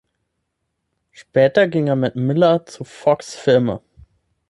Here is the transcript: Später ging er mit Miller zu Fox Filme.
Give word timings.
Später 1.11 1.67
ging 1.67 1.85
er 1.85 1.95
mit 1.95 2.15
Miller 2.15 2.65
zu 2.65 2.83
Fox 2.83 3.35
Filme. 3.35 3.83